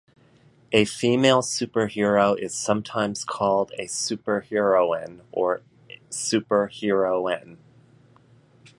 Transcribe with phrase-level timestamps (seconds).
[0.71, 5.61] A female superhero is sometimes called a superheroine or
[6.09, 7.59] super heroine.